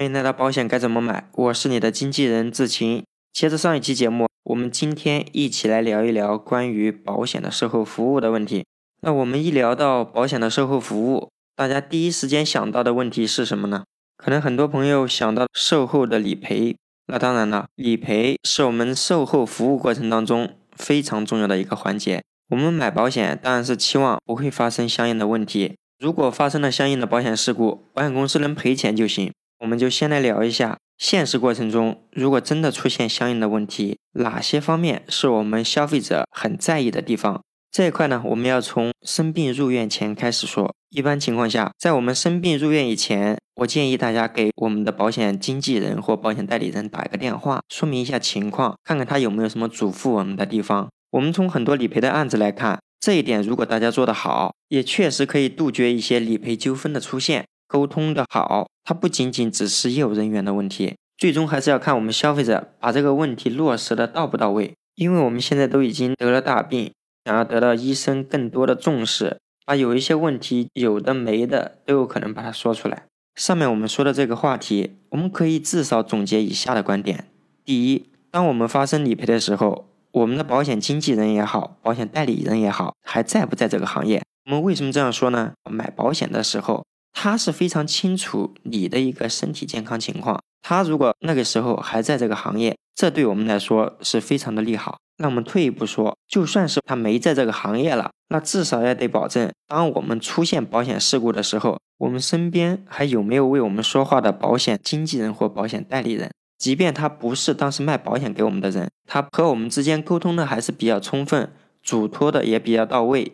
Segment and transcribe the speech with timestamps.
[0.00, 3.04] 欢迎来到保险该怎么买，我是你的经纪人志晴。
[3.34, 8.64] 接着上一期节目，我们今天一起来聊一聊关于保险的售后服务的问题。
[9.02, 13.84] 那我们一聊到保险的售后服务，大家第一时间想到的问题是什么呢？
[14.16, 16.74] 可能很多朋友想到售后的理赔。
[17.08, 22.22] 那当然了，理赔是我们售后服务过程当中非常重要的一个环节。
[22.48, 25.74] 我们买保险当然是期望不会发生相应的问题。
[25.98, 29.30] 如果发生了相应的保险事故，保险公司能赔钱就行。
[29.60, 37.42] 我们就先来聊一下，现实过程中如果真的出现相应的问题，哪些方面是我们消费者很在意的地方？
[37.70, 40.74] 这一块呢，我们要从生病入院前开始说。
[40.88, 50.88] 一般情况下，在我们生病入院以前，我建议大家给我们的保险经纪人或保险代理人打一个电话，说明一下情况，看看他有没有什么嘱咐我们的地方。
[51.10, 52.80] 我们从很多理赔的案子来看。
[52.98, 57.46] 这一点如果大家做得好，也确实可以杜绝一些理赔纠纷的出现。
[57.70, 64.74] 沟通的好，它不仅仅只是业务人员的问题，最终还是要看我们消费者把这个问题落实的到不到位。
[64.96, 66.92] 因为我们现在都已经得了大病，
[67.24, 73.04] 想要得到医生更多的重视，把有一些问题有的没的都有可能把它说出来。
[73.36, 77.26] 上面我们说的这个话题，我们可以至少总结以下的观点：
[77.64, 79.86] 第一，当我们发生理赔的时候。
[80.12, 84.20] 我们的保险经纪人也好，保险代理人也好，还在不在这个行业？
[84.46, 85.52] 我们为什么这样说呢？
[85.70, 90.40] 买保险的时候，他是非常清楚你的一个身体健康情况。
[90.62, 94.98] 他如果那个时候还在这个行业，这对我们来说是非常的利好。
[95.18, 106.30] 那我们退一步说，就算是他没在这个行业了，那至少也得保证，当我们出现保险事故的时候，我们身边还有没有为我们说话的保险经纪人或保险代理人？
[106.56, 113.32] 即便他不是当时卖保险给我们的人，他和我们之间沟通的还是比较充分，嘱托的也比较到位，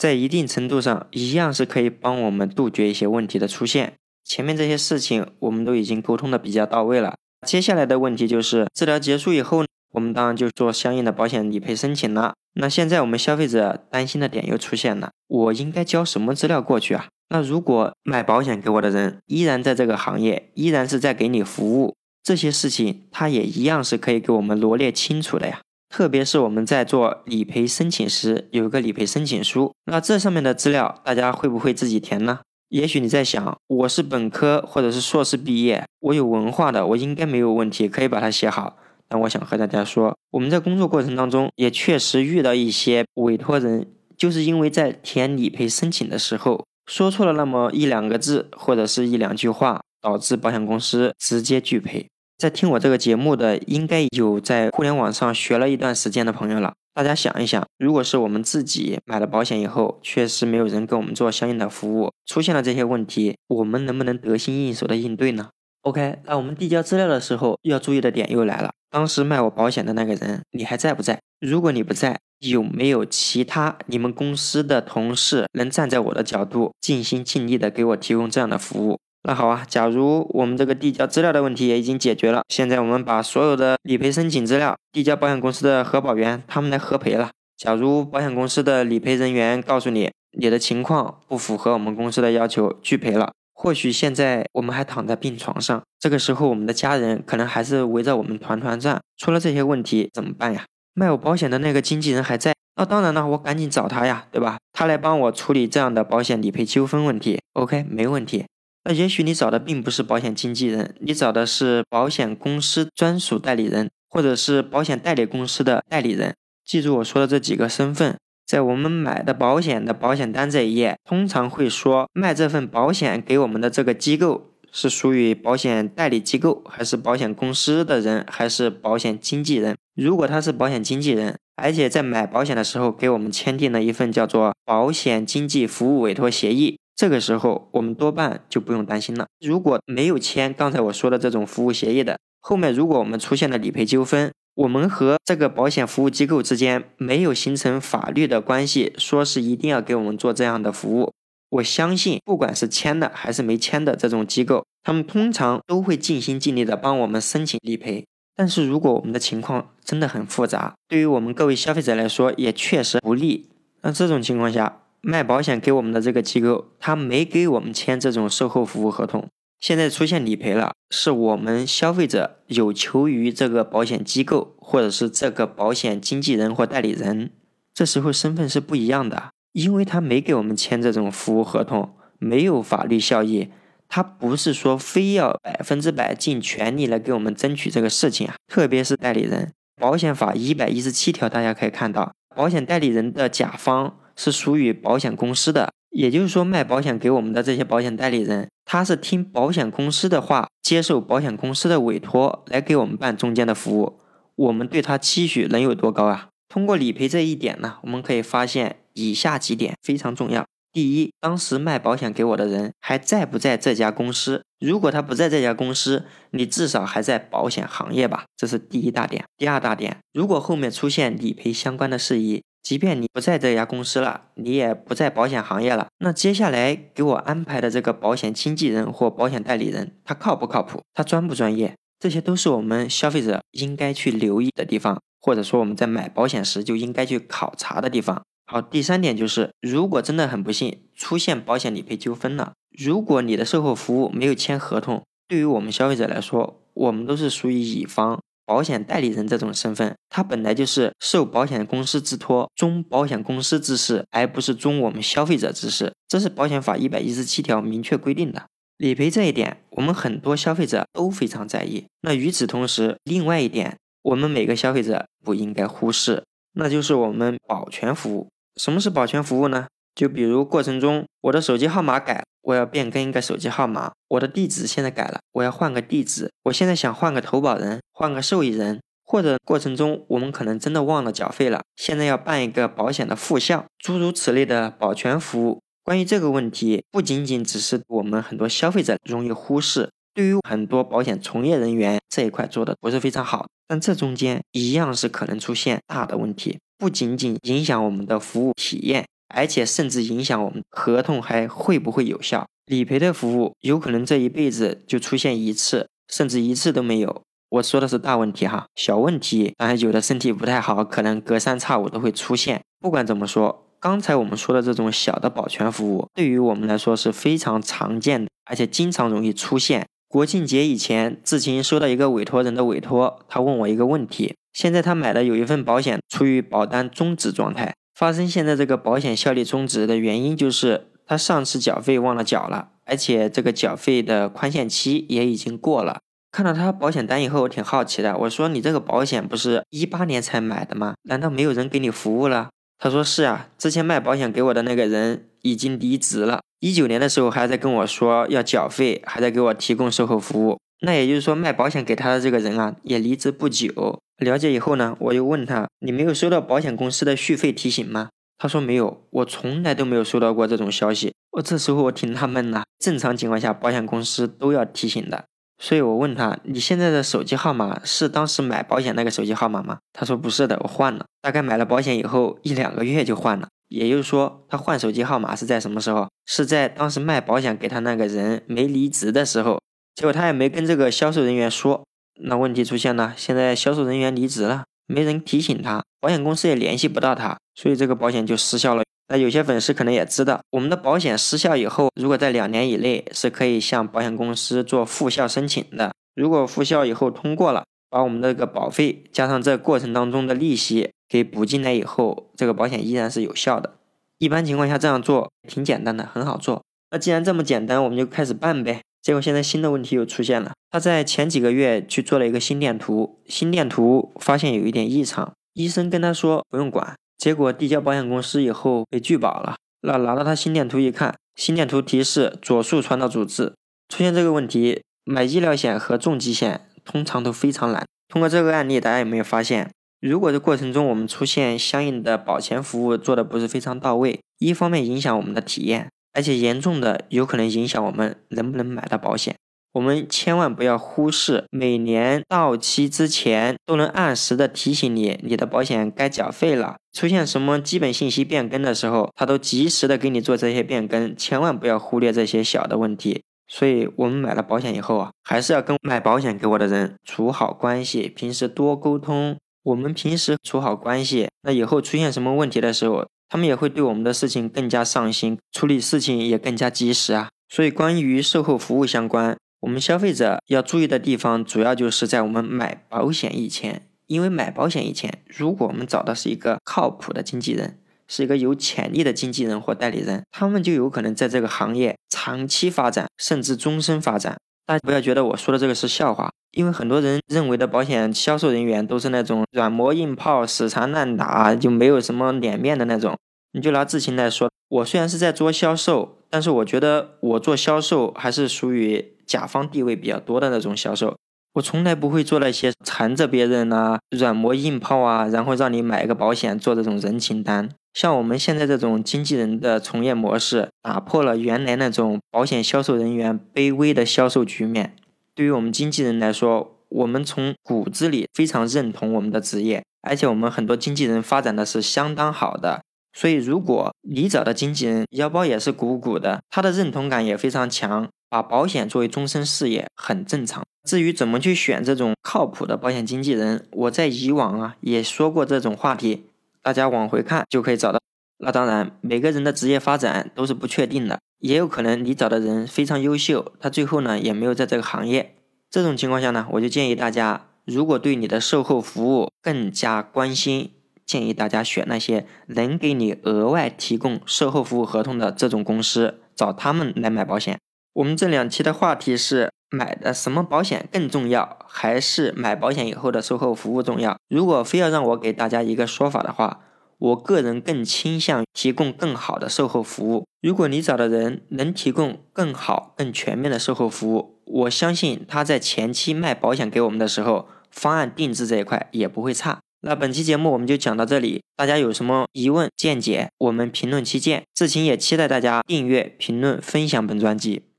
[0.00, 3.92] 在一定程度上一样是可以帮我们杜绝一些问题的出现。
[4.24, 12.32] 前面这些事情我们都已经沟通的比较到位了，接下来的问题就是治疗结束以后，我们当然就做相应的保险理赔申请了。
[12.54, 17.08] 那现在我们消费者担心的点又出现了，我应该交什么资料过去啊？
[17.28, 21.94] 那如果卖保险给我的人依然在这个行业，依然是在给你服务。
[22.22, 25.60] 这些事情，他也一样是可以给我们罗列清楚的呀。
[25.90, 32.38] 特别是我们在做理赔申请时，有一个理赔申请书，那这上面的资料，大家会不会自己填呢？
[32.68, 38.78] 也许你在想，我是本科或者是硕士毕业，我有文化的，我应该没有问题，可以把它写好。
[39.08, 49.82] 但我想和大家说，我们在工作过程当中，也确实遇到一些委托人，就是因为在填理赔申请的时候，说错了那么一两个字，或者是一两句话。
[50.02, 52.08] 导致保险公司直接拒赔。
[52.40, 56.72] 在听我这个节目的，应该有在互联网上学了一段时间的朋友了。
[56.94, 65.50] 大家想一想，如果是我们自己买了保险以后，确实没有人给我们做相应的服务，出现了这些问题，我们能不能得心应手的应对呢
[65.82, 68.70] ？OK，那我们递交资料的时候要注意的点又来了。
[68.88, 71.20] 当时卖我保险的那个人，你还在不在？
[71.40, 78.98] 如果你不在，有没有其他你们公司的同事能站在我的角度，尽心尽力的给我提供这样的服务？
[79.22, 87.30] 那好啊，假如我们这个递交资料的问题也已经解决了，现在我们把所有的理赔申请资料递交保险公司的核保员，他们来核赔了。
[87.58, 100.64] 假如保险公司的理赔人员告诉你你的情况不符合我们公司的要求，拒赔了，或许现在我们还躺在病床上，这个时候我们的家人可能还是围着我们团团转，出了这些问题怎么办呀？
[100.94, 104.56] 卖我保险的那个经纪人还在，那当然了，我赶紧找他呀，对吧？
[104.72, 108.46] 他来帮我处理这样的保险理赔纠纷问题，OK，没问题。
[108.84, 116.34] 那也许你找的并不是保险经纪人，你找的是保险公司专属代理人，或者是保险代理公司的代理人。
[116.64, 129.76] 记住我说的这几个身份，在我们买的保险的保险单这一页，通常会说卖这份保险给我们的这个机构是属于保险代理机构，还是保险公司的人，还是保险经纪人。
[129.94, 136.78] 如果他是保险经纪人，而且在买保险的时候给我们签订了一份叫做保险经纪服务委托协议。
[137.00, 139.26] 这个时候，我们多半就不用担心了。
[139.40, 151.10] 如果没有签刚才我说的这种服务协议的，后面如果我们出现了理赔纠纷，我们和这个保险服务机构之间没有形成法律的关系，说是一定要给我们做这样的服务，
[151.48, 158.04] 我相信，不管是签的还是没签的这种机构，他们通常都会尽心尽力的帮我们申请理赔。
[158.36, 163.48] 但是如果我们的情况真的很复杂，对于我们各位消费者来说也确实不利，
[163.80, 164.82] 那这种情况下。
[165.00, 169.28] 卖保险给我们的这个机构，他没给我们签这种售后服务合同。
[169.58, 177.30] 现在出现理赔了，是我们消费者有求于这个保险机构，或者是这个保险经纪人或代理人。
[177.74, 183.48] 这时候身份是不一样的，因为他没给我们签这种服务合同，没有法律效益。
[183.88, 189.52] 他不是说非要百分之百尽全力来给我们争取这个事情啊，特别是代理人。
[189.80, 204.00] 保险法一百一十七条，大家可以看到，保险代理人的甲方是属于保险公司的，也就是说，卖保险给我们的这些保险代理人，他是听保险公司的话，接受保险公司的委托来给我们办中间的服务。
[204.36, 206.28] 我们对他期许能有多高啊？
[206.48, 210.46] 通过理赔这一点呢，我们可以发现以下几点非常重要。
[210.72, 214.44] 第一，当时卖保险给我的人还在不在这家公司？
[214.60, 218.24] 如果他不在这家公司，你至少还在保险行业吧？
[218.36, 219.24] 这是第一大点。
[219.36, 230.80] 第二大点，如果后面出现理赔相关的事宜，即便你不在这家公司了，你也不在保险行业了，那接下来给我安排的这个保险经纪人或保险代理人，他靠不靠谱？
[230.94, 231.74] 他专不专业？
[231.98, 238.22] 这些都是我们消费者应该去留意的地方，或者说我们在买保险时就应该去考察的地方。
[238.46, 248.20] 好，第三点就是，如果真的很不幸出现保险理赔纠纷了，如果你的售后服务没有签合同，对于我们消费者来说，我们都是属于乙方
[248.50, 258.46] 保险代理人这种身份，他本来就是受保险公司之托，忠保险公司之事，而不是忠我们消费者之事，这是保险法一百一十七条明确规定的。
[258.76, 261.84] 理赔这一点，我们很多消费者都非常在意。
[262.00, 266.24] 那与此同时，另外一点，我们每个消费者不应该忽视，
[266.54, 268.26] 那就是我们保全服务。
[268.56, 269.68] 什么是保全服务呢？
[270.00, 285.60] 就比如过程中我的手机号码改，我要变更一个手机号码；我的地址现在改了，我要换个地址；我现在想换个投保人，换个受益人，或者过程中我们可能真的忘了缴费了，现在要办一个保险的复效，诸如此类的保全服务。
[285.84, 296.58] 关于这个问题，不仅仅只是我们很多消费者容易忽视，对于很多保险从业人员这一块做的不是非常好，但这中间一样是可能出现大的问题。
[296.78, 299.04] 不仅仅影响我们的服务体验，
[299.34, 302.46] 而且甚至影响我们合同还会不会有效。
[302.66, 307.22] 理赔的服务有可能这一辈子就出现一次，甚至一次都没有。
[307.48, 312.62] 我说的是大问题哈，小问题当然有的身体不太好，可能隔三差五都会出现。
[312.78, 319.86] 不管怎么说，刚才我们说的这种小的保全服务，对于我们来说是非常常见的，而且经常容易出现。
[320.06, 324.34] 国庆节以前，志勤收到一个委托人的委托，他问我一个问题。
[324.52, 335.98] 现在他买的有一份保险处于保单终止状态，发生现在这个保险效力终止的原因就是他上次缴费忘了缴了，而且这个缴费的宽限期也已经过了。
[336.32, 340.94] 看到他保险单以后，我挺好奇的，我说你这个保险不是一八年才买的吗？
[341.02, 342.48] 难道没有人给你服务了？
[342.78, 346.40] 他说是啊，之前卖保险给我的那个人已经离职了。
[346.60, 350.58] 一九年的时候还在跟我说要缴费，还在给我提供售后服务。
[350.80, 354.00] 那也就是说，卖保险给他的这个人啊，也离职不久。
[354.20, 365.24] 了解以后呢，我又问他：“你没有收到保险公司的续费提醒吗？”他说：“没有，我从来都没有收到过这种消息。”我这时候我挺纳闷呐，正常情况下保险公司都要提醒的。
[365.62, 376.08] 所以我问他：“你现在的手机号码是当时买保险那个手机号码吗？”他说：“不是的，我换了，大概买了保险以后一两个月就换了。”也就是说，他换手机号码是在什么时候？
[376.26, 379.60] 是在当时卖保险给他那个人没离职的时候。
[379.94, 381.84] 结果他也没跟这个销售人员说。
[382.22, 388.82] 那问题出现了，现在销售人员离职了，没人提醒他，保险公司也联系不到他，所以这个保险就失效了。
[389.08, 395.92] 那有些粉丝可能也知道，我们的保险失效以后，如果在两年以内是可以向保险公司做复效申请的。
[396.14, 403.78] 如果复效以后通过了，把我们的这个保费加上这过程当中的利息给补进来以后，这个保险依然是有效的。
[404.18, 406.62] 一般情况下这样做挺简单的，很好做。
[406.92, 408.82] 那既然这么简单，我们就开始办呗。
[409.02, 410.52] 结果现在新的问题又出现了。
[410.70, 416.94] 他在前几个月去做了一个心电图，心电图发现有一点异常，医生跟他说不用管。
[417.18, 419.56] 结果递交保险公司以后被拒保了。
[419.82, 423.54] 那拿到他心电图一看，心电图提示左束传导阻滞。
[423.88, 427.84] 出现这个问题，买医疗险和重疾险通常都非常难。
[428.08, 435.88] 通过这个案例，大家有没有发现，如果这过程中我们出现相应的保前服务做的不是非常到位，一方面影响我们的体验。
[436.12, 439.34] 而且严重的有可能影响我们能不能买到保险。
[439.72, 446.74] 我们千万不要忽视，每年到期之前都能按时的提醒你，你的保险该缴费了。
[446.92, 451.14] 出现什么基本信息变更的时候，他都及时的给你做这些变更。
[451.16, 453.22] 千万不要忽略这些小的问题。
[453.46, 459.36] 所以，我们买了保险以后啊，还是要跟买保险给我的人处好关系，平时多沟通。
[459.62, 463.06] 我们平时处好关系，那以后出现什么问题的时候。
[463.30, 467.30] 他们也会对我们的事情更加上心，处理事情也更加及时啊。
[467.48, 473.86] 所以，关于售后服务相关，我们消费者要注意的地方，主要就是在我们买保险以前。
[474.06, 484.36] 因为买保险以前，如果我们找的是一个靠谱的经纪人，是一个有潜力的经纪人或代理人，他们就有可能在这个行业长期发展，甚至终身发展。
[484.66, 493.16] 大家不要觉得我说的这个是笑话，因为很多人认为的保险销售人员都是那种软磨硬泡、死缠烂打，就没有什么脸面的那种。
[493.52, 501.16] 你就拿智勤来说，我虽然是在做销售，但是我觉得我做销售还是属于甲方地位比较多的那种销售。
[501.54, 507.68] 我从来不会做那些缠着别人啊、软磨硬泡啊，然后让你买个保险做这种人情单。
[507.92, 514.94] 像我们现在这种经纪人的从业模式，打破了原来那种保险销售人员卑微的销售局面。
[515.40, 522.82] 对于我们经纪人来说，我们从骨子里非常认同我们的职业，而且我们很多经纪人发展的是相当好的。
[523.14, 530.62] 所以，如果你找的经纪人腰包也是鼓鼓的，他的认同感也非常强，把保险作为终身事业很正常。
[530.86, 536.26] 至于怎么去选这种靠谱的保险经纪人，我在以往啊也说过这种话题，
[536.60, 537.98] 大家往回看就可以找到。
[538.40, 545.36] 那当然，每个人的职业发展都是不确定的，也有可能你找的人非常优秀，他最后呢也没有在这个行业。
[545.70, 550.72] 这种情况下呢，我就建议大家，如果对你的售后服务更加关心。
[551.06, 557.58] 建议大家选那些能给你额外提供售后服务合同的这种公司，找他们来买保险。
[557.94, 564.16] 我们这两期的话题是买的什么保险更重要，还是买保险以后的售后服务重要？
[564.28, 566.60] 如果非要让我给大家一个说法的话，
[567.00, 570.24] 我个人更倾向提供更好的售后服务。
[570.40, 579.58] 如果你找的人能提供更好、更全面的售后服务，我相信他在前期卖保险给我们的时候，方案定制这一块也不会差。
[579.82, 584.44] 那本期节目我们就讲到这里，大家有什么疑问见解，我们评论区见。
[584.54, 587.69] 志勤也期待大家订阅、评论、分享本专辑。